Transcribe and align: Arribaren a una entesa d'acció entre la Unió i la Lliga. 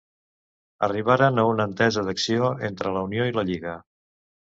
Arribaren 0.87 1.37
a 1.43 1.45
una 1.51 1.69
entesa 1.71 2.07
d'acció 2.09 2.53
entre 2.73 2.97
la 2.99 3.07
Unió 3.11 3.33
i 3.33 3.41
la 3.41 3.49
Lliga. 3.53 3.81